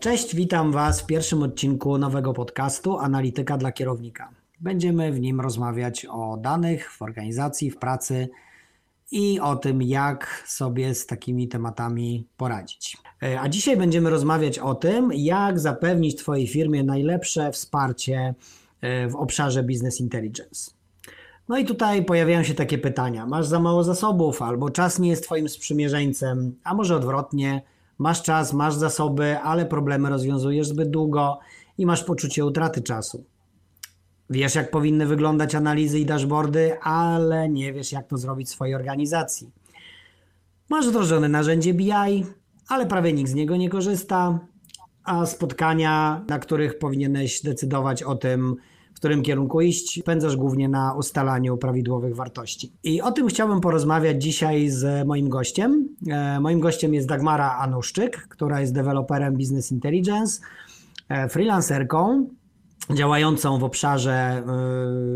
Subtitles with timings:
[0.00, 4.30] Cześć, witam Was w pierwszym odcinku nowego podcastu Analityka dla kierownika.
[4.60, 8.28] Będziemy w nim rozmawiać o danych w organizacji, w pracy
[9.12, 12.96] i o tym, jak sobie z takimi tematami poradzić.
[13.22, 18.34] E, a dzisiaj będziemy rozmawiać o tym, jak zapewnić Twojej firmie najlepsze wsparcie
[18.80, 20.70] e, w obszarze business intelligence.
[21.48, 25.24] No i tutaj pojawiają się takie pytania: masz za mało zasobów, albo czas nie jest
[25.24, 27.62] Twoim sprzymierzeńcem, a może odwrotnie,
[27.98, 31.38] masz czas, masz zasoby, ale problemy rozwiązujesz zbyt długo
[31.78, 33.24] i masz poczucie utraty czasu.
[34.30, 38.74] Wiesz, jak powinny wyglądać analizy i dashboardy, ale nie wiesz, jak to zrobić w swojej
[38.74, 39.50] organizacji.
[40.68, 42.24] Masz wdrożone narzędzie BI,
[42.68, 44.38] ale prawie nikt z niego nie korzysta,
[45.04, 48.56] a spotkania, na których powinieneś decydować o tym,
[48.98, 52.72] którym kierunku iść, spędzasz głównie na ustalaniu prawidłowych wartości.
[52.84, 55.88] I o tym chciałbym porozmawiać dzisiaj z moim gościem.
[56.08, 60.40] E, moim gościem jest Dagmara Anuszczyk, która jest deweloperem Business Intelligence,
[61.08, 62.26] e, freelancerką
[62.94, 64.42] działającą w obszarze e,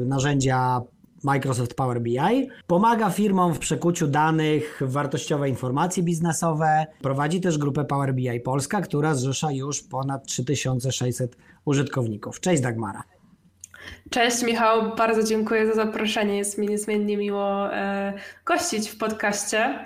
[0.05, 0.81] narzędzia
[1.25, 2.49] Microsoft Power BI.
[2.67, 6.87] Pomaga firmom w przekuciu danych w wartościowe informacje biznesowe.
[7.03, 12.41] Prowadzi też grupę Power BI Polska, która zrzesza już ponad 3600 użytkowników.
[12.41, 13.03] Cześć Dagmara.
[14.11, 16.39] Cześć Michał, bardzo dziękuję za zaproszenie.
[16.39, 18.13] Jest mi niezmiennie miło e,
[18.45, 19.79] gościć w podcaście.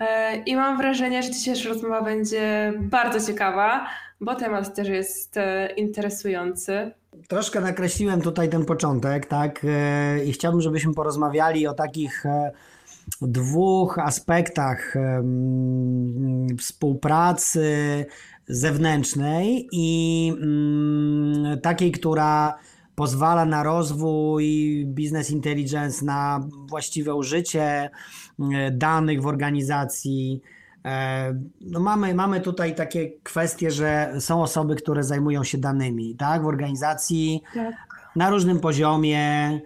[0.00, 3.86] E, I mam wrażenie, że dzisiejsza rozmowa będzie bardzo ciekawa,
[4.20, 6.90] bo temat też jest e, interesujący.
[7.28, 9.66] Troszkę nakreśliłem tutaj ten początek, tak?
[10.26, 12.24] I chciałbym, żebyśmy porozmawiali o takich
[13.22, 14.94] dwóch aspektach
[16.58, 18.06] współpracy
[18.46, 22.58] zewnętrznej i mm, takiej, która
[23.00, 27.90] pozwala na rozwój business intelligence, na właściwe użycie e,
[28.70, 30.40] danych w organizacji.
[30.84, 36.42] E, no mamy, mamy tutaj takie kwestie, że są osoby, które zajmują się danymi tak,
[36.42, 37.74] w organizacji tak.
[38.16, 39.60] na różnym poziomie.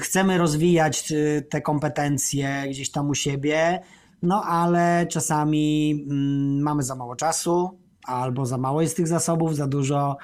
[0.00, 3.80] Chcemy rozwijać e, te kompetencje gdzieś tam u siebie,
[4.22, 9.66] no ale czasami mm, mamy za mało czasu, albo za mało jest tych zasobów, za
[9.66, 10.16] dużo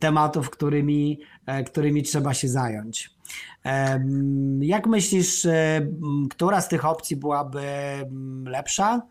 [0.00, 3.10] tematów, którymi, e, którymi trzeba się zająć.
[4.60, 5.86] Jak myślisz, e,
[6.30, 7.62] która z tych opcji byłaby
[8.44, 9.02] lepsza?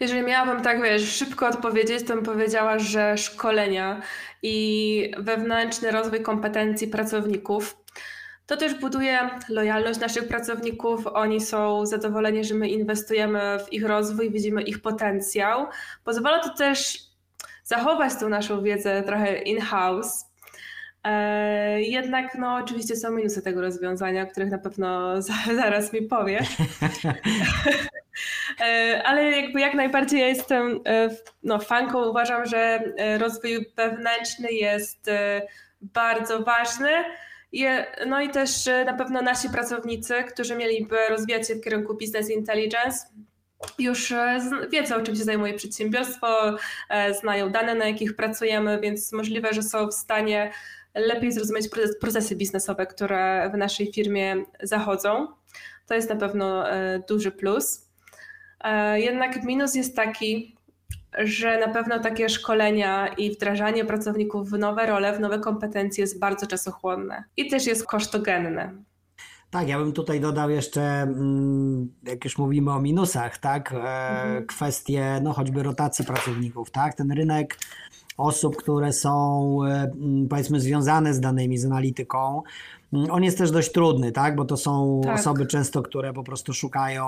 [0.00, 4.02] Jeżeli miałabym tak, wiesz, szybko odpowiedzieć, to bym powiedziała, że szkolenia
[4.42, 7.76] i wewnętrzny rozwój kompetencji pracowników
[8.46, 11.06] to też buduje lojalność naszych pracowników.
[11.06, 15.66] Oni są zadowoleni, że my inwestujemy w ich rozwój, widzimy ich potencjał.
[16.04, 16.98] Pozwala to też
[17.64, 20.24] zachować tą naszą wiedzę trochę in-house.
[21.04, 25.22] E, jednak no, oczywiście są minusy tego rozwiązania, o których na pewno
[25.60, 26.40] zaraz mi powie.
[28.60, 31.10] E, ale jakby jak najbardziej ja jestem e,
[31.42, 32.80] no, fanką, uważam, że
[33.18, 35.10] rozwój wewnętrzny jest
[35.80, 36.90] bardzo ważny.
[38.06, 42.98] No i też na pewno nasi pracownicy, którzy mieliby rozwijać się w kierunku business intelligence,
[43.78, 44.40] już e,
[44.70, 46.56] wiedzą, czym się zajmuje przedsiębiorstwo,
[46.88, 50.52] e, znają dane, na jakich pracujemy, więc możliwe, że są w stanie
[50.94, 51.68] lepiej zrozumieć
[52.00, 55.26] procesy biznesowe, które w naszej firmie zachodzą.
[55.86, 57.86] To jest na pewno e, duży plus.
[58.94, 60.55] Jednak minus jest taki,
[61.16, 66.18] że na pewno takie szkolenia i wdrażanie pracowników w nowe role, w nowe kompetencje jest
[66.18, 68.72] bardzo czasochłonne i też jest kosztogenne.
[69.50, 74.46] Tak, ja bym tutaj dodał jeszcze, mm, jak już mówimy o minusach, tak, e, mhm.
[74.46, 77.58] kwestie no choćby rotacji pracowników, tak, ten rynek
[78.16, 82.42] osób, które są e, mm, powiedzmy związane z danymi, z analityką,
[82.92, 84.36] on jest też dość trudny, tak?
[84.36, 85.18] Bo to są tak.
[85.18, 87.06] osoby często, które po prostu szukają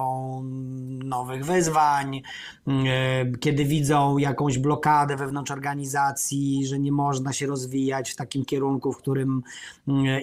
[1.04, 2.22] nowych wyzwań,
[2.66, 8.44] mm, e, kiedy widzą jakąś blokadę wewnątrz organizacji, że nie można się rozwijać w takim
[8.44, 9.42] kierunku, w którym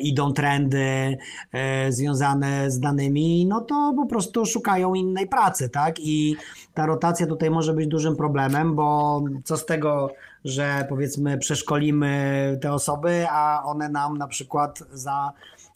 [0.02, 1.18] idą trendy
[1.52, 6.00] e, związane z danymi, no to po prostu szukają innej pracy, tak?
[6.00, 6.36] I
[6.74, 10.10] ta rotacja tutaj może być dużym problemem, bo co z tego,
[10.46, 15.34] że powiedzmy przeszkolimy te osoby, a one nam na przykład za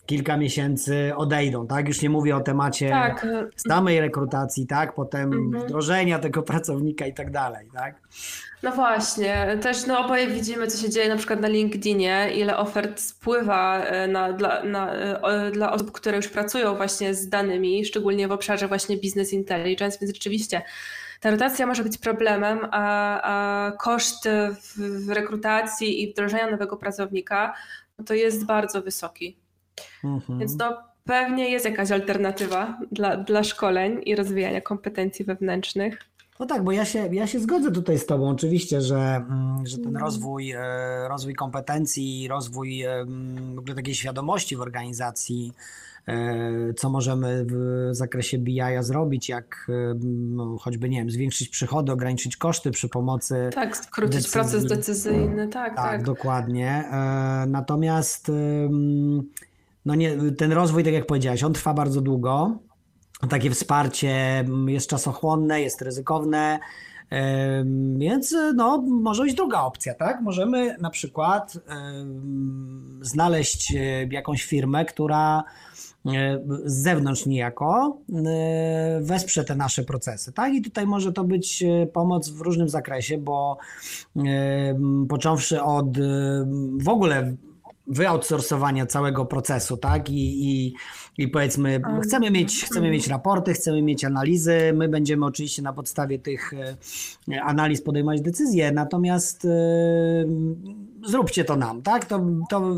[0.10, 1.88] kilka miesięcy odejdą, tak?
[1.88, 3.28] Już nie mówię o temacie tak.
[3.56, 4.96] samej rekrutacji, tak?
[4.96, 5.64] Potem mhm.
[5.64, 7.96] wdrożenia tego pracownika i tak dalej, tak?
[8.64, 13.00] No właśnie, też no oboje widzimy, co się dzieje na przykład na LinkedInie, ile ofert
[13.00, 18.28] spływa e, na, dla, na, e, dla osób, które już pracują właśnie z danymi, szczególnie
[18.28, 20.62] w obszarze właśnie business intelligence, więc rzeczywiście
[21.20, 24.30] ta rotacja może być problemem, a, a koszt
[24.62, 27.54] w, w rekrutacji i wdrożenia nowego pracownika
[28.00, 29.38] no to jest bardzo wysoki.
[30.04, 30.40] Mhm.
[30.40, 36.00] Więc to pewnie jest jakaś alternatywa dla, dla szkoleń i rozwijania kompetencji wewnętrznych.
[36.40, 39.78] No tak, bo ja się, ja się zgodzę tutaj z Tobą, oczywiście, że, mm, że
[39.78, 40.60] ten rozwój, e,
[41.10, 42.84] rozwój kompetencji, rozwój
[43.56, 45.54] w ogóle takiej świadomości w organizacji,
[46.08, 49.72] e, co możemy w zakresie BI zrobić, jak
[50.30, 53.50] no, choćby, nie wiem, zwiększyć przychody, ograniczyć koszty przy pomocy.
[53.54, 54.34] Tak, skrócić decyzji.
[54.34, 55.86] proces decyzyjny, tak, tak.
[55.86, 56.70] Tak, dokładnie.
[56.92, 58.32] E, natomiast
[59.86, 62.60] no nie, ten rozwój, tak jak powiedziałeś, on trwa bardzo długo
[63.30, 66.60] takie wsparcie jest czasochłonne, jest ryzykowne,
[67.98, 70.22] więc no, może być druga opcja, tak?
[70.22, 71.54] Możemy na przykład
[73.02, 75.44] znaleźć e, jakąś firmę, która
[76.06, 80.54] e, z zewnątrz niejako e, wesprze te nasze procesy, tak?
[80.54, 83.58] I tutaj może to być pomoc w różnym zakresie, bo
[85.10, 85.98] począwszy od
[86.82, 87.36] w ogóle
[87.90, 90.10] wyoutsourcowania całego procesu, tak?
[90.10, 90.74] I, i,
[91.18, 96.20] i powiedzmy, chcemy mieć, chcemy mieć raporty, chcemy mieć analizy, my będziemy oczywiście na podstawie
[96.20, 99.50] tych e, analiz podejmować decyzje, natomiast e,
[101.06, 102.06] zróbcie to nam, tak?
[102.06, 102.76] To, to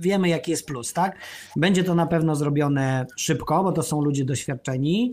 [0.00, 1.16] wiemy, jaki jest plus, tak?
[1.56, 5.12] Będzie to na pewno zrobione szybko, bo to są ludzie doświadczeni.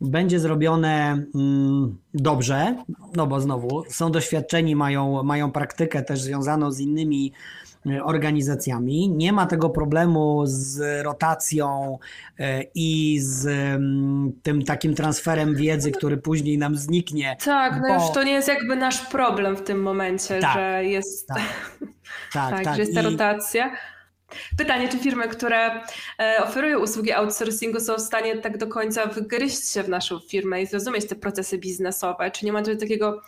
[0.00, 2.84] Będzie zrobione mm, dobrze,
[3.16, 7.32] no bo znowu są doświadczeni, mają, mają praktykę też związaną z innymi
[8.02, 9.08] organizacjami.
[9.08, 11.98] Nie ma tego problemu z rotacją
[12.38, 17.36] e, i z mm, tym takim transferem wiedzy, który później nam zniknie.
[17.44, 17.94] Tak, no bo...
[17.94, 21.38] już to nie jest jakby nasz problem w tym momencie, tak, że jest tak,
[22.32, 23.76] tak, tak, tak że jest ta rotacja.
[24.56, 25.70] Pytanie, czy firmy, które
[26.18, 30.62] e, oferują usługi outsourcingu są w stanie tak do końca wgryźć się w naszą firmę
[30.62, 32.30] i zrozumieć te procesy biznesowe?
[32.30, 33.22] Czy nie ma tutaj takiego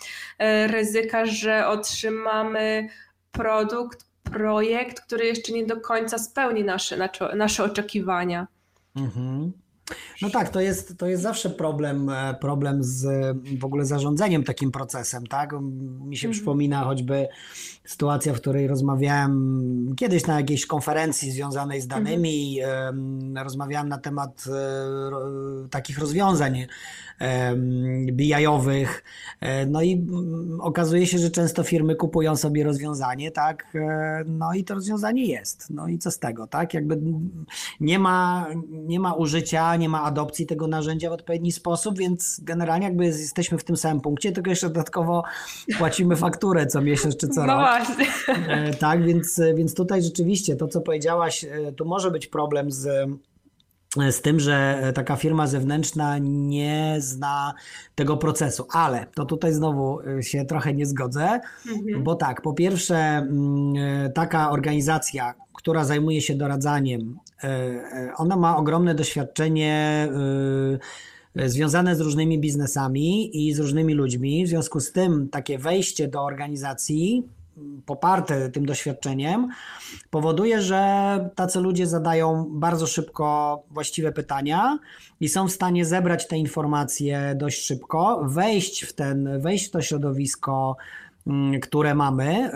[0.67, 2.89] ryzyka, że otrzymamy
[3.33, 8.47] produkt, projekt, który jeszcze nie do końca spełni nasze, nasze, oczekiwania.
[8.97, 9.53] Mhm.
[10.23, 13.07] No tak, to jest, to jest zawsze problem, e, problem z
[13.59, 15.53] w ogóle zarządzeniem takim procesem, tak?
[16.01, 16.33] Mi się mhm.
[16.33, 17.29] przypomina choćby
[17.85, 23.39] sytuacja, w której rozmawiałem kiedyś na jakiejś konferencji związanej z danymi, mhm.
[23.39, 26.67] rozmawiałem na temat e, takich rozwiązań
[28.13, 29.05] BI-owych.
[29.41, 33.73] E, no i mm, okazuje się, że często firmy kupują sobie rozwiązanie, tak?
[34.27, 35.71] No i to rozwiązanie jest.
[35.71, 36.75] No i co z tego, tak?
[36.75, 37.01] Jakby
[37.81, 42.87] nie ma, nie ma użycia, nie ma adopcji tego narzędzia w odpowiedni sposób, więc generalnie
[42.87, 45.23] jakby jesteśmy w tym samym punkcie, tylko jeszcze dodatkowo
[45.79, 47.57] płacimy fakturę co miesiąc czy co no rok.
[47.57, 48.07] Właśnie.
[48.49, 51.47] E, tak, więc, więc tutaj rzeczywiście to, co powiedziałaś,
[51.77, 53.09] tu może być problem z
[54.11, 57.55] z tym, że taka firma zewnętrzna nie zna
[57.95, 62.05] tego procesu, ale to tutaj znowu y, się trochę nie zgodzę, mhm.
[62.05, 67.19] bo tak, po pierwsze, mm, y, taka organizacja, która zajmuje się doradzaniem,
[68.17, 70.09] ona ma ogromne doświadczenie
[71.47, 74.45] związane z różnymi biznesami i z różnymi ludźmi.
[74.47, 77.29] W związku z tym, takie wejście do organizacji
[77.87, 79.49] poparte tym doświadczeniem,
[80.11, 84.79] powoduje, że tacy ludzie zadają bardzo szybko właściwe pytania
[85.21, 89.83] i są w stanie zebrać te informacje dość szybko, wejść w ten, wejść w to
[89.83, 90.77] środowisko,
[91.27, 92.51] mm, które mamy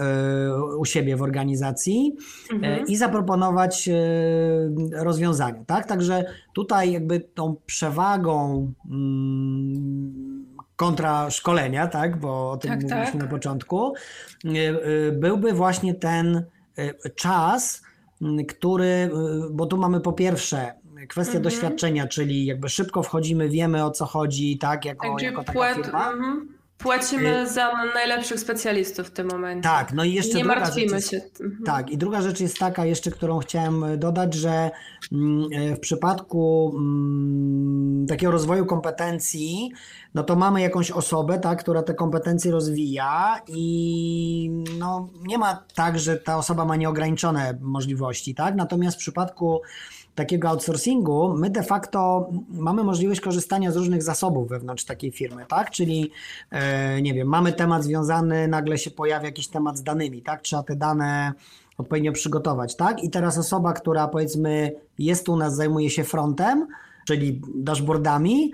[0.73, 2.17] y, u siebie w organizacji
[2.53, 2.87] y, mhm.
[2.87, 3.93] i zaproponować y,
[4.93, 5.65] rozwiązania.
[5.67, 5.87] Tak?
[5.87, 10.36] Także tutaj jakby tą przewagą mm,
[10.77, 13.23] kontra szkolenia, tak, bo o tym tak, mówiliśmy tak.
[13.23, 16.45] na początku, e, e, byłby właśnie ten
[16.77, 17.83] e, czas,
[18.49, 19.11] który,
[19.51, 20.75] bo tu mamy po pierwsze
[21.09, 21.43] kwestię mhm.
[21.43, 26.11] doświadczenia, czyli jakby szybko wchodzimy, wiemy o co chodzi, tak, jako, tak, jako taka firma.
[26.11, 26.56] Mhm.
[26.79, 29.69] Płacimy y, za najlepszych specjalistów w tym momencie.
[29.69, 31.45] Tak, no i jeszcze nie druga martwimy rzecz jest, się.
[31.45, 31.65] Mhm.
[31.65, 34.71] Tak, i druga rzecz jest taka jeszcze, którą chciałem dodać, że
[35.13, 39.73] mm, e, w przypadku mm, takiego rozwoju kompetencji,
[40.15, 45.99] no to mamy jakąś osobę, tak, która te kompetencje rozwija i no, nie ma tak,
[45.99, 48.55] że ta osoba ma nieograniczone możliwości, tak?
[48.55, 49.61] Natomiast w przypadku
[50.17, 55.71] takiego outsourcingu, my de facto mamy możliwość korzystania z różnych zasobów wewnątrz takiej firmy, tak?
[55.71, 56.11] Czyli,
[56.51, 60.43] e, nie wiem, mamy temat związany, nagle się pojawia jakiś temat z danymi, tak?
[60.43, 61.33] Trzeba te dane
[61.79, 63.05] odpowiednio przygotować, tak?
[63.05, 66.67] I teraz osoba, która powiedzmy jest u nas, zajmuje się frontem,
[67.07, 68.53] czyli dashboardami,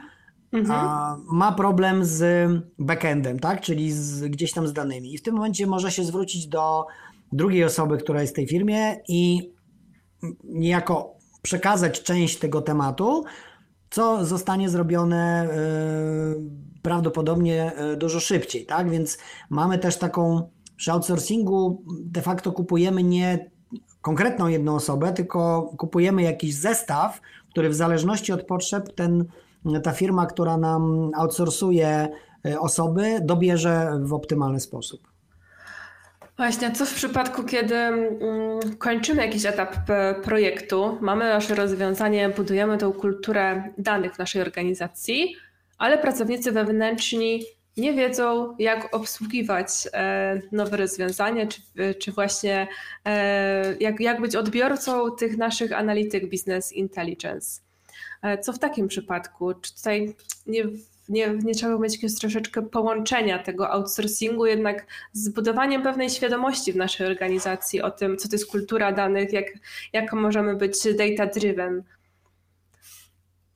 [0.53, 1.21] mhm.
[1.33, 3.61] ma problem z backendem, tak?
[3.61, 5.15] Czyli z, gdzieś tam z danymi.
[5.15, 6.87] I w tym momencie może się zwrócić do
[7.33, 9.53] drugiej osoby, która jest w tej firmie i
[10.45, 13.25] niejako przekazać część tego tematu,
[13.91, 15.49] co zostanie zrobione e,
[16.83, 18.91] prawdopodobnie e, dużo szybciej, tak?
[18.91, 19.19] Więc
[19.51, 23.51] mamy też taką przy outsourcingu de facto kupujemy nie
[24.01, 27.21] konkretną jedną osobę, tylko kupujemy jakiś zestaw,
[27.51, 29.25] który w zależności od potrzeb ten
[29.83, 32.09] ta firma, która nam outsourcuje
[32.61, 35.12] osoby, dobierze w optymalny sposób.
[36.37, 38.11] Właśnie, co w przypadku, kiedy mm,
[38.79, 39.77] kończymy jakiś etap
[40.23, 45.37] projektu, mamy nasze rozwiązanie, budujemy tą kulturę danych w naszej organizacji,
[45.79, 47.45] ale pracownicy wewnętrzni
[47.77, 51.61] nie wiedzą, jak obsługiwać e, nowe rozwiązania, czy,
[51.95, 52.69] czy właśnie
[53.05, 57.61] e, jak, jak być odbiorcą tych naszych analityk business intelligence.
[58.23, 59.55] E, co w takim przypadku?
[59.55, 60.15] Czy tutaj
[60.47, 60.65] nie
[61.13, 66.77] nie, nie trzeba mieć jakiegoś troszeczkę połączenia tego outsourcingu jednak z budowaniem pewnej świadomości w
[66.77, 69.47] naszej organizacji o tym, co to jest kultura danych, jak,
[69.93, 71.83] jak możemy być data-driven.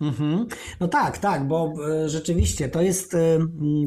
[0.00, 0.46] Mhm.
[0.80, 3.38] No tak, tak, bo e, rzeczywiście to jest, e,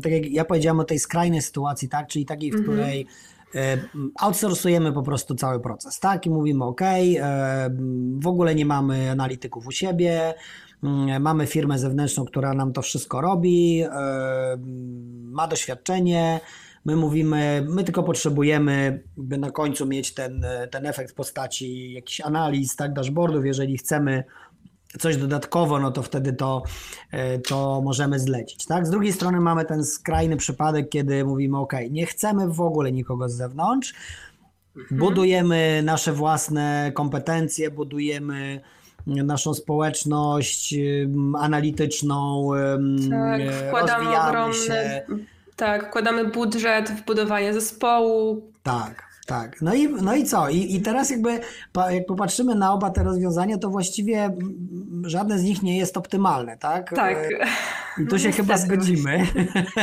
[0.04, 2.78] tak jak ja powiedziałem o tej skrajnej sytuacji, tak, czyli takiej, w mhm.
[2.78, 3.08] której
[3.56, 3.78] e,
[4.20, 6.82] outsourcujemy po prostu cały proces, tak, i mówimy ok,
[8.20, 10.34] w ogóle nie mamy analityków u siebie,
[11.20, 13.90] mamy firmę zewnętrzną, która nam to wszystko robi, e,
[15.24, 16.40] ma doświadczenie.
[16.86, 22.22] My mówimy, my tylko potrzebujemy, by na końcu mieć ten, ten efekt w postaci jakichś
[22.22, 23.46] analiz, tak, dashboardów.
[23.46, 24.24] Jeżeli chcemy
[25.00, 26.64] coś dodatkowo, no to wtedy to,
[27.12, 28.66] e, to możemy zlecić.
[28.66, 28.88] Tak?
[28.88, 33.30] Z drugiej strony mamy ten skrajny przypadek, kiedy mówimy, OK, nie chcemy w ogóle nikogo
[33.30, 33.94] z zewnątrz,
[34.78, 35.00] mhm.
[35.00, 38.62] budujemy nasze własne kompetencje, budujemy
[39.08, 40.76] naszą społeczność
[41.40, 42.50] analityczną,
[43.10, 45.02] tak, wkładamy ogromny, się.
[45.56, 48.52] Tak, wkładamy budżet w budowanie zespołu.
[48.64, 49.09] Tak.
[49.30, 50.50] Tak, no i, no i co?
[50.50, 51.40] I, I teraz jakby
[51.90, 54.38] jak popatrzymy na oba te rozwiązania, to właściwie
[55.04, 56.96] żadne z nich nie jest optymalne, tak?
[56.96, 57.18] Tak.
[57.98, 59.28] I tu się chyba zgodzimy.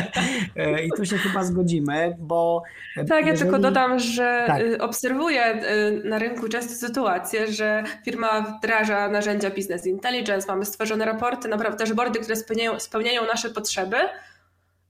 [0.86, 2.62] I tu się chyba zgodzimy, bo.
[2.96, 3.28] Tak, jeżeli...
[3.28, 4.62] ja tylko dodam, że tak.
[4.62, 5.62] Y, obserwuję
[6.04, 11.84] y, na rynku często sytuację, że firma wdraża narzędzia business intelligence, mamy stworzone raporty, naprawdę
[11.84, 13.96] dashboardy, które spełniają, spełniają nasze potrzeby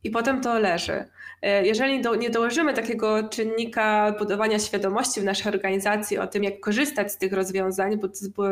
[0.04, 1.04] i potem to leży.
[1.43, 6.61] E, jeżeli do, nie dołożymy takiego czynnika budowania świadomości w naszej organizacji o tym, jak
[6.61, 7.99] korzystać z tych rozwiązań,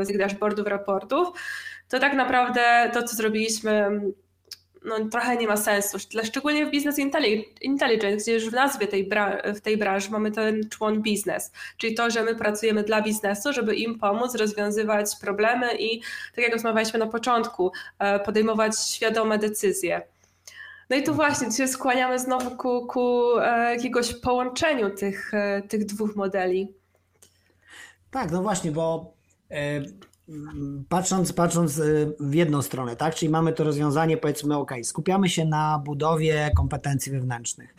[0.02, 1.28] z tych dashboardów, raportów,
[1.88, 4.00] to tak naprawdę to, co zrobiliśmy,
[4.84, 5.98] no, trochę nie ma sensu.
[6.24, 6.98] Szczególnie w Business
[7.60, 9.10] Intelligence, gdzie już w nazwie tej,
[9.54, 13.74] w tej branży mamy ten człon biznes, czyli to, że my pracujemy dla biznesu, żeby
[13.74, 16.00] im pomóc rozwiązywać problemy i,
[16.34, 20.13] tak jak rozmawialiśmy na początku, e, podejmować świadome decyzje.
[20.90, 25.86] No i tu właśnie się skłaniamy znowu ku, ku e, jakiegoś połączeniu tych, e, tych
[25.86, 26.72] dwóch modeli.
[28.10, 29.14] Tak, no właśnie, bo
[29.50, 29.82] e,
[30.88, 31.80] patrząc, patrząc
[32.20, 37.12] w jedną stronę, tak, czyli mamy to rozwiązanie, powiedzmy, ok, skupiamy się na budowie kompetencji
[37.12, 37.74] wewnętrznych.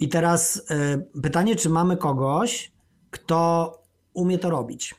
[0.00, 0.66] I teraz
[1.22, 2.72] pytanie, czy mamy kogoś,
[3.10, 3.72] kto
[4.14, 4.94] umie to robić?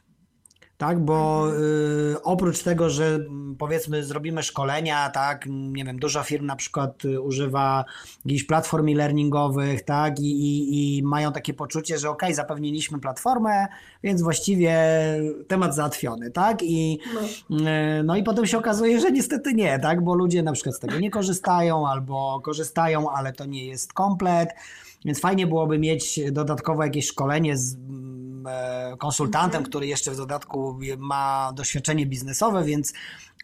[0.83, 0.99] Tak?
[0.99, 6.55] Bo y, oprócz tego, że mm, powiedzmy zrobimy szkolenia, tak, nie wiem, duża firm na
[6.55, 7.85] przykład y, używa
[8.25, 13.67] jakichś platform e-learningowych, tak, i, i, i, mają takie poczucie, że ok, zapewniliśmy platformę,
[14.03, 14.77] więc właściwie
[15.47, 16.63] temat załatwiony, tak?
[16.63, 16.99] I,
[17.49, 17.57] no.
[17.59, 20.79] Y, no i potem się okazuje, że niestety nie, tak, bo ludzie na przykład z
[20.79, 24.49] tego nie korzystają albo korzystają, ale to nie jest komplet.
[25.05, 27.75] Więc fajnie byłoby mieć dodatkowo jakieś szkolenie z
[28.47, 29.65] mm, e, konsultantem, mhm.
[29.65, 32.93] który jeszcze w dodatku ma doświadczenie biznesowe, więc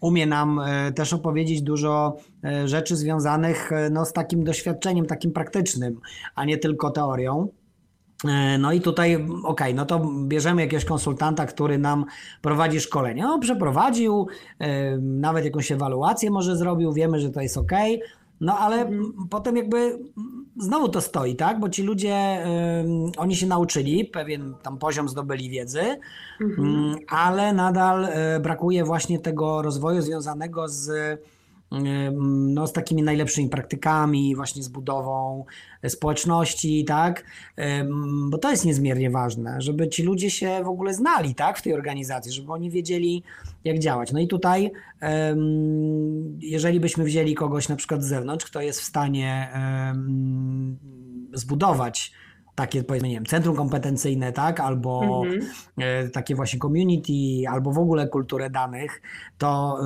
[0.01, 5.99] umie nam e, też opowiedzieć dużo e, rzeczy związanych no, z takim doświadczeniem, takim praktycznym,
[6.35, 7.47] a nie tylko teorią.
[8.59, 12.05] No i tutaj, okej, okay, no to bierzemy jakiegoś konsultanta, który nam
[12.41, 13.23] prowadzi szkolenie.
[13.23, 14.27] No, przeprowadził,
[15.01, 17.71] nawet jakąś ewaluację może zrobił, wiemy, że to jest ok,
[18.41, 19.13] no ale mhm.
[19.29, 19.99] potem jakby
[20.59, 21.59] znowu to stoi, tak?
[21.59, 22.45] Bo ci ludzie,
[23.17, 25.99] oni się nauczyli, pewien tam poziom zdobyli wiedzy,
[26.41, 26.95] mhm.
[27.07, 30.91] ale nadal y, brakuje właśnie tego rozwoju związanego z
[32.31, 35.45] no, z takimi najlepszymi praktykami, właśnie z budową
[35.87, 37.25] społeczności, tak?
[38.29, 41.57] Bo to jest niezmiernie ważne, żeby ci ludzie się w ogóle znali, tak?
[41.57, 43.23] W tej organizacji, żeby oni wiedzieli,
[43.63, 44.11] jak działać.
[44.11, 44.71] No i tutaj,
[46.39, 49.49] jeżeli byśmy wzięli kogoś na przykład z zewnątrz, kto jest w stanie
[51.33, 52.11] zbudować
[52.59, 55.51] takie powiedzmy, nie wiem, centrum kompetencyjne, tak, albo mhm.
[55.77, 59.01] E, takie właśnie community, albo w ogóle kulturę danych,
[59.37, 59.79] to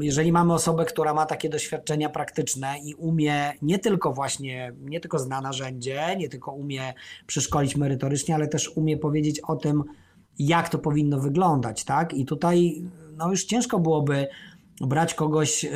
[0.00, 5.18] jeżeli mamy osobę, która ma takie doświadczenia praktyczne i umie nie tylko właśnie, nie tylko
[5.18, 6.94] zna narzędzie, nie tylko umie
[7.26, 9.84] przeszkolić merytorycznie, ale też umie powiedzieć o tym,
[10.38, 12.82] jak to powinno wyglądać, tak, i tutaj
[13.16, 14.26] no już ciężko byłoby
[14.80, 15.66] brać kogoś,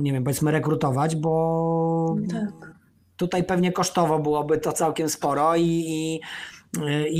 [0.00, 2.77] nie wiem, powiedzmy rekrutować, bo tak
[3.18, 6.20] tutaj pewnie kosztowo byłoby to całkiem sporo i, i,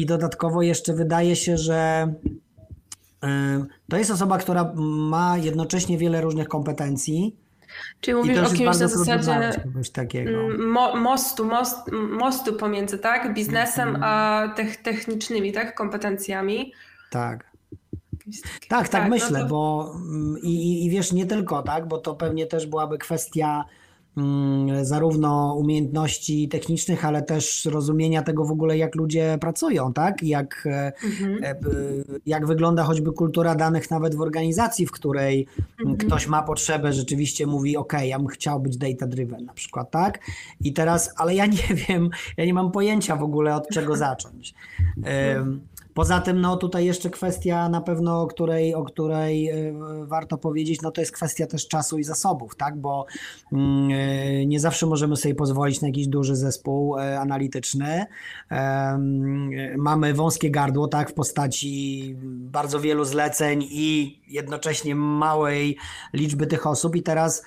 [0.00, 2.08] i dodatkowo jeszcze wydaje się, że
[3.90, 7.36] to jest osoba, która ma jednocześnie wiele różnych kompetencji.
[8.00, 9.52] Czyli mówisz o kimś na zasadzie
[10.58, 11.78] mo mostu, most,
[12.10, 14.02] mostu pomiędzy tak, biznesem mm.
[14.04, 14.42] a
[14.82, 16.72] technicznymi tak, kompetencjami.
[17.10, 17.48] Tak.
[18.68, 19.50] Tak, tak, tak, myślę, no to...
[19.50, 23.64] bo mm, i, i wiesz, nie tylko, tak, bo to pewnie też byłaby kwestia
[24.82, 30.22] zarówno umiejętności technicznych, ale też rozumienia tego w ogóle, jak ludzie pracują, tak?
[30.22, 31.44] Jak, e, mhm.
[31.44, 31.54] E,
[32.26, 35.46] jak wygląda choćby kultura danych nawet w organizacji, w której
[35.80, 35.96] mhm.
[35.96, 40.18] ktoś ma potrzebę, rzeczywiście mówi, ok, ja bym chciał być data driven na przykład, tak?
[40.60, 44.54] I teraz, ale ja nie wiem, ja nie mam pojęcia w ogóle od czego zacząć.
[44.96, 45.60] Mhm.
[45.98, 49.72] Poza tym, no tutaj jeszcze kwestia na pewno, o której, o której e,
[50.04, 53.06] warto powiedzieć, no to jest kwestia też czasu i zasobów, tak, bo
[53.52, 58.06] mm, e, nie zawsze możemy sobie pozwolić na jakiś duży zespół e, analityczny.
[59.78, 65.76] Mamy wąskie gardło, tak, w postaci bardzo wielu zleceń i jednocześnie małej
[66.12, 67.42] liczby tych osób i teraz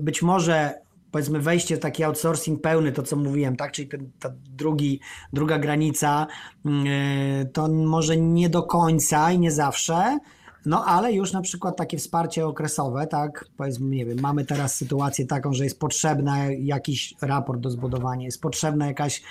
[0.00, 0.83] być może
[1.14, 5.00] powiedzmy wejście w taki outsourcing pełny, to co mówiłem, tak, czyli ten, ta drugi,
[5.32, 6.26] druga granica,
[6.64, 10.18] mm, e, to może nie do końca i nie zawsze,
[10.66, 15.26] no ale już na przykład takie wsparcie okresowe, tak, powiedzmy, nie wiem, mamy teraz sytuację
[15.26, 19.22] taką, że jest potrzebny jakiś raport do zbudowania, jest potrzebne jakaś,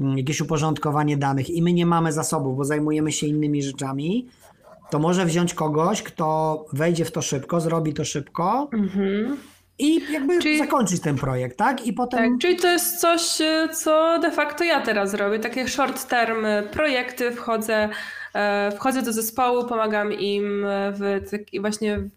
[0.00, 4.28] mm, jakieś uporządkowanie danych i my nie mamy zasobów, bo zajmujemy się innymi rzeczami,
[4.90, 9.36] to może wziąć kogoś, kto wejdzie w to szybko, zrobi to szybko, mhm
[9.82, 11.86] i jakby czyli, zakończyć ten projekt, tak?
[11.86, 12.30] I potem.
[12.30, 15.38] Tak, czyli to jest coś, e, co de facto ja teraz robię.
[15.38, 17.88] Takie short term projekty, wchodzę,
[18.34, 22.08] e, wchodzę do zespołu, pomagam im w taki właśnie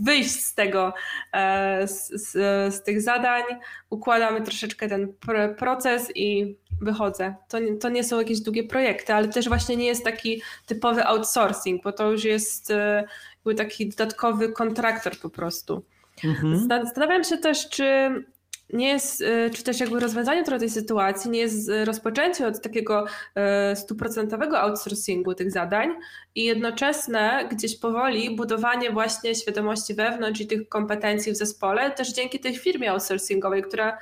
[0.00, 0.94] wyjść z tego,
[1.32, 2.32] e, z, z,
[2.74, 3.42] z tych zadań,
[3.90, 5.12] układamy troszeczkę ten
[5.58, 7.34] proces i wychodzę.
[7.48, 11.04] To nie, to nie są jakieś długie projekty, ale też właśnie nie jest taki typowy
[11.04, 12.72] outsourcing, bo to już jest
[13.56, 15.82] taki dodatkowy kontraktor po prostu.
[16.24, 16.68] Mhm.
[16.68, 17.84] Zastanawiam się też, czy
[18.72, 23.04] nie jest, y, czy też jakby rozwiązanie trochę tej sytuacji nie jest rozpoczęcie od takiego
[23.72, 25.94] y, stuprocentowego outsourcingu tych zadań
[26.34, 32.40] i jednoczesne gdzieś powoli budowanie właśnie świadomości wewnątrz i tych kompetencji w zespole, też dzięki
[32.40, 33.98] tej firmie outsourcingowej, która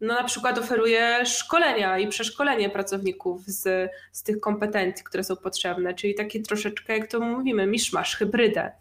[0.00, 5.94] no na przykład oferuje szkolenia i przeszkolenie pracowników z, z tych kompetencji, które są potrzebne,
[5.94, 8.72] czyli taki troszeczkę, jak to mówimy, miszmasz, hybrydę.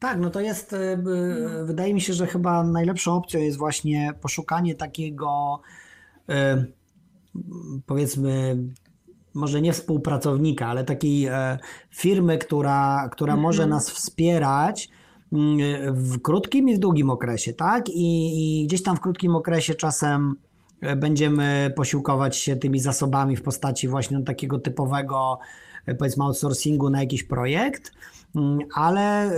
[0.00, 1.64] Tak, no to jest, e, no.
[1.64, 5.60] wydaje mi się, że chyba najlepszą opcją jest właśnie poszukanie takiego,
[6.28, 6.64] e,
[7.86, 8.58] powiedzmy,
[9.34, 11.58] może nie współpracownika, ale takiej e,
[11.90, 13.42] firmy, która, która mhm.
[13.42, 14.88] może nas wspierać
[15.32, 15.58] mm,
[15.94, 17.88] w krótkim i w długim okresie, tak?
[17.88, 20.36] I, I, gdzieś tam w krótkim okresie czasem
[20.96, 25.38] będziemy posiłkować się tymi zasobami w postaci właśnie takiego typowego,
[25.98, 27.92] powiedzmy, outsourcingu na jakiś projekt
[28.74, 29.32] ale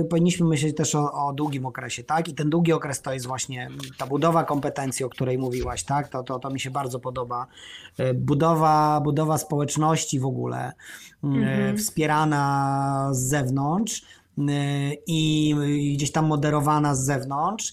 [0.00, 2.28] y, powinniśmy myśleć też o, o, długim okresie, tak?
[2.28, 6.08] I ten długi okres to jest właśnie ta budowa kompetencji, o której mówiłaś, tak?
[6.08, 7.46] To, to, to mi się bardzo podoba.
[8.00, 10.72] Y, budowa, budowa społeczności w ogóle,
[11.24, 11.76] y, mhm.
[11.76, 14.02] wspierana z zewnątrz
[15.06, 15.54] i
[15.94, 17.72] gdzieś tam moderowana z zewnątrz.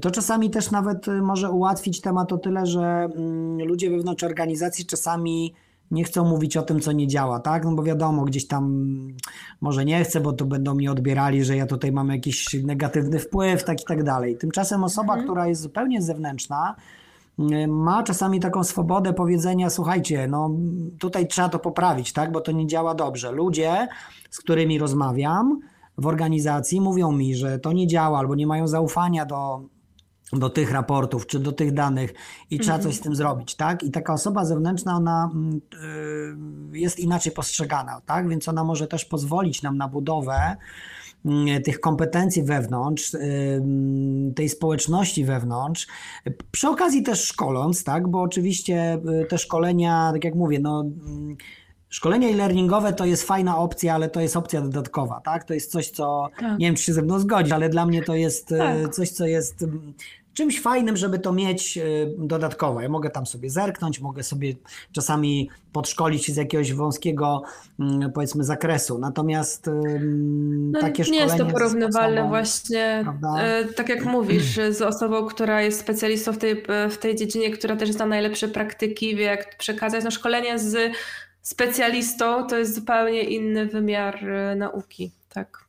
[0.00, 5.54] To czasami też nawet może ułatwić temat o tyle, że mm, ludzie wewnątrz organizacji czasami
[5.90, 7.64] nie chcą mówić o tym, co nie działa, tak?
[7.64, 8.86] No bo wiadomo, gdzieś tam
[9.60, 13.64] może nie chcę, bo to będą mi odbierali, że ja tutaj mam jakiś negatywny wpływ,
[13.64, 14.36] tak i tak dalej.
[14.36, 15.24] Tymczasem osoba, mhm.
[15.24, 16.74] która jest zupełnie zewnętrzna,
[17.38, 20.50] y, ma czasami taką swobodę powiedzenia, słuchajcie, no
[20.98, 22.32] tutaj trzeba to poprawić, tak?
[22.32, 23.32] Bo to nie działa dobrze.
[23.32, 23.88] Ludzie,
[24.30, 25.60] z którymi rozmawiam
[25.98, 29.60] w organizacji, mówią mi, że to nie działa albo nie mają zaufania do
[30.32, 32.14] do tych raportów, czy do tych danych
[32.50, 33.82] i trzeba coś z tym zrobić, tak?
[33.82, 35.30] I taka osoba zewnętrzna, ona
[36.74, 38.28] y, jest inaczej postrzegana, tak?
[38.28, 40.56] Więc ona może też pozwolić nam na budowę
[41.56, 43.62] y, tych kompetencji wewnątrz, y,
[44.36, 45.86] tej społeczności wewnątrz,
[46.52, 48.08] przy okazji też szkoląc, tak?
[48.08, 50.84] Bo oczywiście te szkolenia, tak jak mówię, no
[51.88, 55.44] Szkolenia e-learningowe to jest fajna opcja, ale to jest opcja dodatkowa, tak?
[55.44, 56.58] To jest coś, co tak.
[56.58, 58.94] nie wiem, czy się ze mną zgodzi, ale dla mnie to jest e, tak.
[58.94, 59.94] coś, co jest mm,
[60.34, 61.82] czymś fajnym, żeby to mieć e,
[62.18, 62.80] dodatkowo.
[62.80, 64.54] Ja mogę tam sobie zerknąć, mogę sobie
[64.92, 67.42] czasami podszkolić się z jakiegoś wąskiego,
[67.80, 68.98] mm, powiedzmy, zakresu.
[68.98, 69.70] Natomiast
[70.00, 71.02] no, takie.
[71.02, 73.42] Nie jest to porównywalne osobą, właśnie, prawda?
[73.42, 77.76] E, tak jak mówisz, z osobą, która jest specjalistą w tej, w tej dziedzinie, która
[77.76, 80.04] też zna najlepsze praktyki, wie jak przekazać.
[80.04, 80.92] No, szkolenie z
[81.46, 85.66] specjalistą to jest zupełnie inny wymiar e, nauki, tak.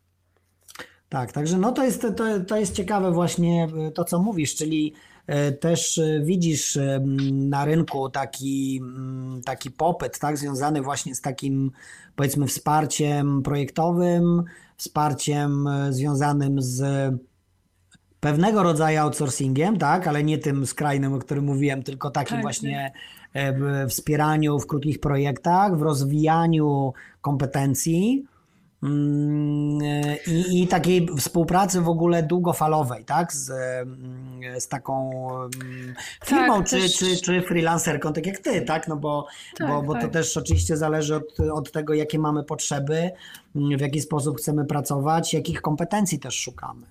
[1.10, 4.94] Tak, także no to jest, to, to jest ciekawe właśnie to, co mówisz, czyli
[5.28, 6.78] E, też widzisz
[7.32, 8.82] na rynku taki,
[9.46, 11.72] taki popyt, tak, związany właśnie z takim
[12.16, 14.44] powiedzmy wsparciem projektowym,
[14.78, 16.84] wsparciem związanym z
[18.20, 22.92] pewnego rodzaju outsourcingiem, tak, ale nie tym skrajnym, o którym mówiłem, tylko takim tak, właśnie
[23.90, 28.26] wspieraniu w krótkich projektach, w rozwijaniu kompetencji
[28.84, 29.80] Mm,
[30.28, 33.34] i, i takiej współpracy w ogóle długofalowej, tak?
[33.34, 35.96] Z, mm, z taką mm,
[36.26, 36.98] firmą tak, czy, też...
[36.98, 38.88] czy, czy freelancerką, tak jak ty, tak?
[38.88, 40.02] No bo, tak, bo, bo tak.
[40.02, 43.12] to też oczywiście zależy od, od tego, jakie mamy potrzeby,
[43.56, 46.88] w jaki sposób chcemy pracować, jakich kompetencji też szukamy.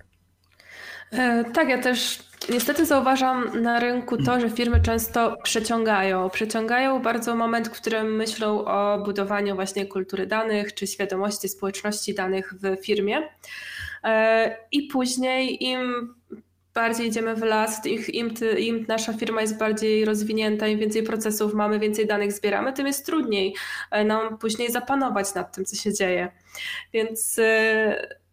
[1.11, 6.29] E, tak, ja też niestety zauważam na rynku to, że firmy często przeciągają.
[6.29, 12.53] Przeciągają bardzo moment, w którym myślą o budowaniu właśnie kultury danych czy świadomości społeczności danych
[12.53, 13.29] w firmie.
[14.03, 16.15] E, I później im
[16.73, 21.79] bardziej idziemy w las, im, im, nasza firma jest bardziej rozwinięta, im więcej procesów mamy,
[21.79, 23.55] więcej danych zbieramy, tym jest trudniej
[23.91, 26.31] e, nam później zapanować nad tym, co się dzieje.
[26.93, 27.39] Więc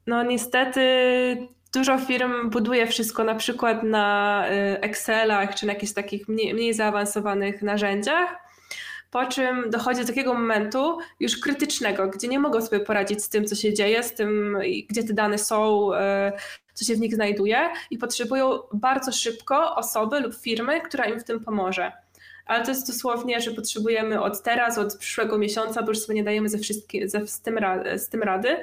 [0.07, 0.81] no niestety
[1.75, 6.75] Dużo firm buduje wszystko na przykład na y, Excelach czy na jakichś takich mniej, mniej
[6.75, 8.37] zaawansowanych narzędziach,
[9.11, 13.45] po czym dochodzi do takiego momentu już krytycznego, gdzie nie mogą sobie poradzić z tym,
[13.45, 14.59] co się dzieje, z tym,
[14.89, 15.97] gdzie te dane są, y,
[16.75, 21.25] co się w nich znajduje i potrzebują bardzo szybko osoby lub firmy, która im w
[21.25, 21.93] tym pomoże.
[22.47, 26.25] Ale to jest dosłownie, że potrzebujemy od teraz, od przyszłego miesiąca, bo już sobie nie
[26.25, 27.59] dajemy ze wszystkim, ze, z, tym,
[27.97, 28.57] z tym rady.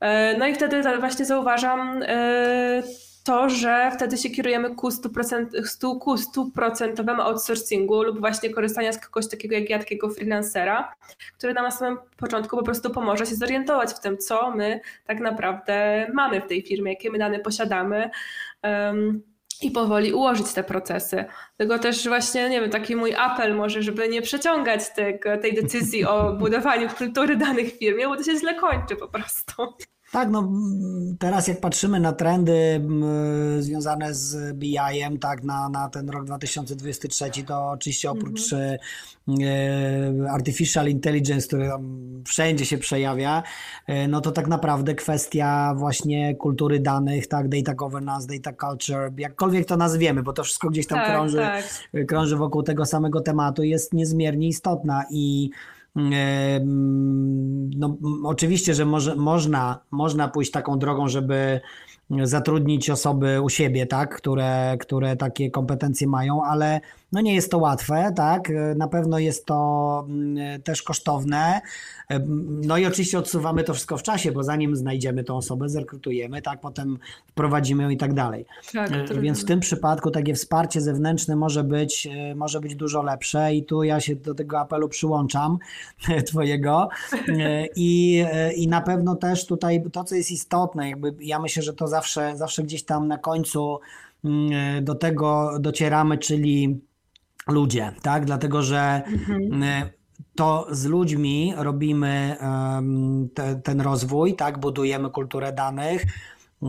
[0.00, 2.82] E, no i wtedy właśnie zauważam e,
[3.24, 9.28] to, że wtedy się kierujemy ku 100%, ku 100% outsourcingu lub właśnie korzystania z kogoś
[9.28, 10.94] takiego jak ja, takiego freelancera,
[11.38, 15.20] który nam na samym początku po prostu pomoże się zorientować w tym, co my tak
[15.20, 18.10] naprawdę mamy w tej firmie, jakie my dane posiadamy.
[19.62, 21.24] I powoli ułożyć te procesy.
[21.56, 26.04] Tego też właśnie, nie wiem, taki mój apel może, żeby nie przeciągać tego, tej decyzji
[26.04, 29.52] o budowaniu kultury danych firmie, bo to się źle kończy po prostu.
[30.12, 30.52] Tak, no
[31.18, 32.80] teraz jak patrzymy na trendy
[33.58, 38.78] związane z BI-em, tak, na, na ten rok 2023, to oczywiście oprócz mm
[39.28, 40.26] -hmm.
[40.30, 41.70] artificial intelligence, który
[42.26, 43.42] wszędzie się przejawia,
[43.86, 49.66] e, no to tak naprawdę kwestia właśnie kultury danych, tak, data governance, data culture, jakkolwiek
[49.66, 51.64] to nazwiemy, bo to wszystko gdzieś tam tak, krąży, tak.
[52.06, 55.50] krąży wokół tego samego tematu, jest niezmiernie istotna i
[57.76, 61.60] no, oczywiście, że może, można, można pójść taką drogą, żeby
[62.22, 66.80] zatrudnić osoby u siebie, tak, które, które takie kompetencje mają, ale
[67.12, 68.52] no nie jest to łatwe, tak?
[68.76, 71.60] Na pewno jest to mm, też kosztowne.
[72.40, 76.60] No i oczywiście odsuwamy to wszystko w czasie, bo zanim znajdziemy tą osobę, zrekrutujemy, tak,
[76.60, 78.46] potem wprowadzimy ją i tak dalej.
[78.72, 83.02] Tak, e, Więc w tym przypadku takie wsparcie zewnętrzne może być, e, może być dużo
[83.02, 85.58] lepsze i tu ja się do tego apelu przyłączam
[86.28, 86.88] twojego
[87.28, 88.24] e, i,
[88.56, 92.36] i na pewno też tutaj to, co jest istotne, jakby ja myślę, że to zawsze,
[92.36, 93.80] zawsze gdzieś tam na końcu
[94.24, 96.87] mm, do tego docieramy, czyli
[97.48, 98.24] ludzie, tak?
[98.24, 99.88] Dlatego, że mhm.
[100.38, 102.36] To z ludźmi robimy
[103.34, 104.58] te, ten rozwój, tak?
[104.60, 106.04] Budujemy kulturę danych,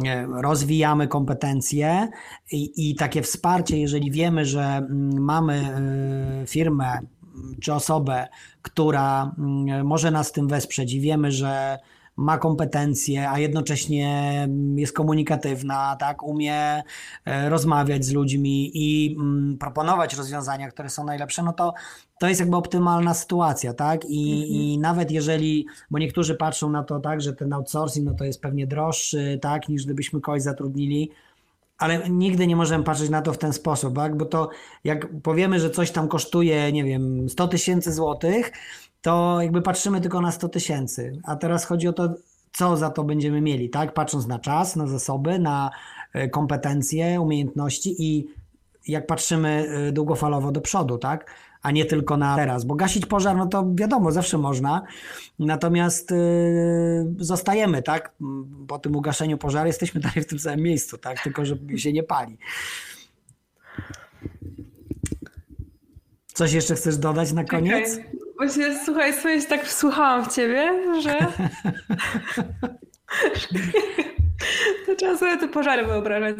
[0.05, 2.07] e, rozwijamy kompetencje
[2.51, 4.87] i, i takie wsparcie, jeżeli wiemy, że
[5.19, 6.99] mamy e, firmę
[7.61, 8.27] czy osobę,
[8.61, 9.35] która
[9.83, 11.77] może nas tym wesprzeć i wiemy, że
[12.19, 16.83] ma kompetencje, a jednocześnie jest komunikatywna, tak, umie
[17.25, 21.73] e, rozmawiać z ludźmi i mm, proponować rozwiązania, które są najlepsze, no to
[22.19, 24.05] to jest jakby optymalna sytuacja, tak?
[24.05, 24.51] I, mhm.
[24.51, 28.41] I nawet jeżeli, bo niektórzy patrzą na to tak, że ten outsourcing, no to jest
[28.41, 31.11] pewnie droższy, tak, niż gdybyśmy kogoś zatrudnili,
[31.77, 34.17] ale nigdy nie możemy patrzeć na to w ten sposób, tak?
[34.17, 34.49] Bo to
[34.83, 38.51] jak powiemy, że coś tam kosztuje, nie wiem, 100 tysięcy złotych,
[39.01, 41.21] to jakby patrzymy tylko na 100 tysięcy.
[41.23, 42.13] A teraz chodzi o to,
[42.53, 43.93] co za to będziemy mieli, tak?
[43.93, 45.71] Patrząc na czas, na zasoby, na
[46.13, 48.27] e, kompetencje, umiejętności i
[48.87, 51.31] jak patrzymy e, długofalowo do przodu, tak?
[51.61, 54.81] A nie tylko na teraz, bo gasić pożar, no to wiadomo, zawsze można.
[55.39, 58.13] Natomiast yy, zostajemy, tak?
[58.67, 61.23] Po tym ugaszeniu pożaru jesteśmy dalej w tym samym miejscu, tak?
[61.23, 62.37] Tylko, że się nie pali.
[66.33, 67.93] Coś jeszcze chcesz dodać na koniec?
[67.93, 68.18] Okay.
[68.39, 70.71] Właśnie, słuchaj, się tak wsłuchałam w ciebie,
[71.01, 71.19] że...
[74.85, 76.37] to trzeba sobie te pożary wyobrażać.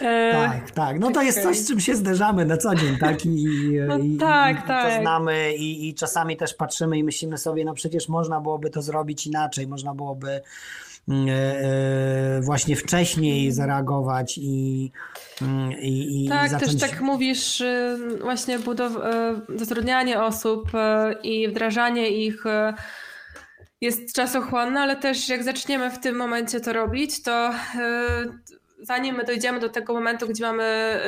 [0.00, 0.32] E...
[0.32, 1.00] Tak, tak.
[1.00, 3.26] No to jest coś, z czym się zderzamy na co dzień, tak?
[3.26, 3.46] I,
[3.88, 4.94] no i, tak, i tak.
[4.94, 8.82] to znamy i, i czasami też patrzymy i myślimy sobie, no przecież można byłoby to
[8.82, 10.40] zrobić inaczej, można byłoby
[12.40, 13.52] właśnie wcześniej mhm.
[13.52, 14.92] zareagować i,
[15.80, 16.80] i, i tak, zacząć...
[16.80, 17.62] też tak mówisz,
[18.20, 19.00] właśnie budow-
[19.56, 20.70] zatrudnianie osób
[21.22, 22.44] i wdrażanie ich
[23.80, 27.50] jest czasochłonne, ale też jak zaczniemy w tym momencie to robić, to
[28.82, 31.00] zanim my dojdziemy do tego momentu, gdzie mamy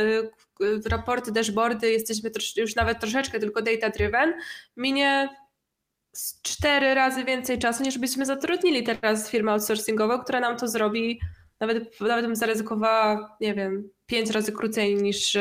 [0.87, 4.33] raporty, dashboardy, jesteśmy już nawet troszeczkę tylko data driven,
[4.77, 5.29] minie
[6.43, 11.21] cztery razy więcej czasu, niż byśmy zatrudnili teraz firmę outsourcingową, która nam to zrobi,
[11.61, 15.37] nawet, nawet bym zaryzykowała, nie wiem, pięć razy krócej niż,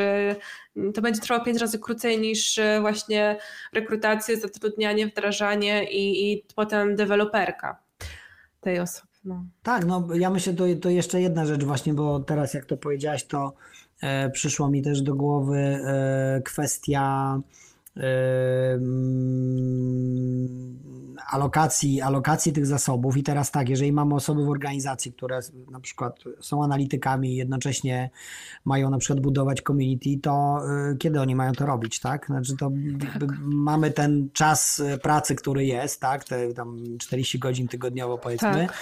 [0.93, 3.37] to będzie trwało pięć razy krócej niż właśnie
[3.73, 7.79] rekrutację, zatrudnianie, wdrażanie i, i potem deweloperka
[8.61, 9.09] tej osoby.
[9.25, 9.45] No.
[9.63, 13.23] Tak, no ja myślę, to, to jeszcze jedna rzecz właśnie, bo teraz jak to powiedziałaś,
[13.23, 13.53] to
[14.01, 17.39] e, przyszło mi też do głowy e, kwestia
[21.29, 25.39] alokacji, alokacji tych zasobów i teraz tak, jeżeli mamy osoby w organizacji, które
[25.71, 28.09] na przykład są analitykami i jednocześnie
[28.65, 32.25] mają na przykład budować community, to y, kiedy oni mają to robić, tak?
[32.25, 32.71] Znaczy to
[33.19, 33.29] tak.
[33.41, 36.23] mamy ten czas pracy, który jest, tak?
[36.23, 38.77] Te tam 40 godzin tygodniowo powiedzmy tak.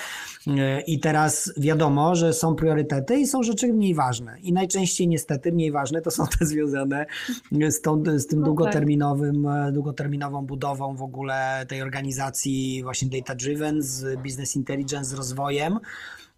[0.48, 5.52] Y, i teraz wiadomo, że są priorytety i są rzeczy mniej ważne i najczęściej niestety
[5.52, 7.06] mniej ważne to są te związane
[7.70, 8.56] z, tą, z tym no tak.
[8.98, 9.74] Długoterminowym, tak.
[9.74, 15.80] długoterminową budową w ogóle tej organizacji właśnie data driven, z business intelligence, z rozwojem,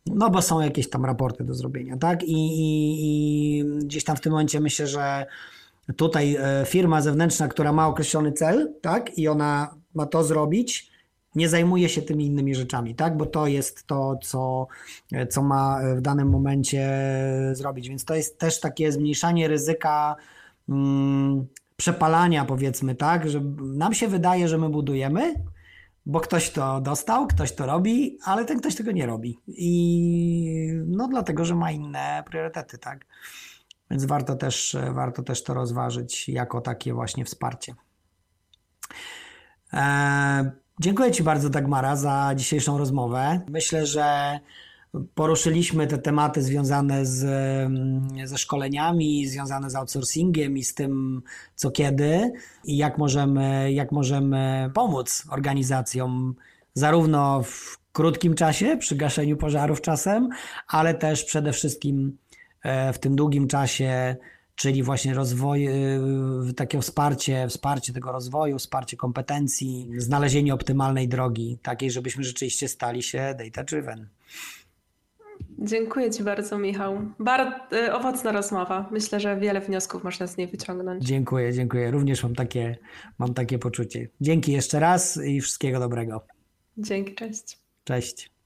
[0.06, 2.24] no bo są jakieś tam raporty do zrobienia, tak?
[2.24, 3.00] I, i,
[3.60, 5.26] i gdzieś tam w tym momencie myślę, że
[5.96, 9.18] tutaj e, firma zewnętrzna, która ma określony cel, tak?
[9.18, 10.92] I ona ma to zrobić,
[11.36, 13.18] nie zajmuje się tymi innymi rzeczami, tak?
[13.18, 14.68] Bo to jest to, co,
[15.30, 16.90] co ma w danym momencie
[17.54, 17.90] zrobić.
[17.90, 20.16] Więc to jest też takie zmniejszanie ryzyka
[20.70, 21.48] mm,
[21.80, 23.30] przepalania, powiedzmy, tak?
[23.30, 25.34] Że nam się wydaje, że my budujemy,
[26.06, 29.40] bo ktoś to dostał, ktoś to robi, ale ten ktoś tego nie robi.
[29.48, 33.06] I no dlatego, że ma inne priorytety, tak?
[33.92, 37.76] Więc warto też, warto też to rozważyć jako takie właśnie wsparcie.
[39.74, 43.42] E, dziękuję Ci bardzo, Dagmara, za dzisiejszą rozmowę.
[43.50, 44.40] Myślę, że
[45.16, 47.20] Poruszyliśmy te tematy związane z,
[48.26, 51.22] ze szkoleniami, związane z outsourcingiem i z tym,
[51.56, 52.32] co kiedy
[52.66, 56.36] i jak możemy, jak możemy pomóc organizacjom,
[56.74, 60.30] zarówno w krótkim czasie, przy gaszeniu pożarów czasem,
[60.68, 62.18] ale też przede wszystkim
[62.64, 64.16] e, w tym długim czasie,
[64.56, 65.74] czyli właśnie rozwoj, e,
[66.56, 73.36] takie wsparcie, wsparcie tego rozwoju, wsparcie kompetencji, znalezienie optymalnej drogi, takiej, żebyśmy rzeczywiście stali się
[73.38, 74.08] data driven.
[75.60, 77.02] Dziękuję Ci bardzo, Michał.
[77.20, 78.90] Bardzo y, owocna rozmowa.
[78.92, 81.06] Myślę, że wiele wniosków można z niej wyciągnąć.
[81.06, 81.92] Dziękuję, dziękuję.
[81.92, 82.78] Również mam takie,
[83.18, 84.08] mam takie poczucie.
[84.22, 86.26] Dzięki jeszcze raz i wszystkiego dobrego.
[86.78, 87.58] Dzięki, cześć.
[87.84, 88.39] Cześć.